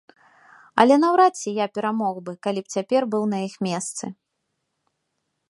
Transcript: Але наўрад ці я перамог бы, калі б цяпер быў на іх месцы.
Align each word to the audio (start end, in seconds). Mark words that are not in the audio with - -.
Але 0.83 0.95
наўрад 1.03 1.33
ці 1.41 1.53
я 1.57 1.67
перамог 1.79 2.15
бы, 2.31 2.35
калі 2.47 2.59
б 2.65 2.79
цяпер 2.79 3.01
быў 3.13 3.23
на 3.35 3.47
іх 3.51 3.63
месцы. 3.69 4.05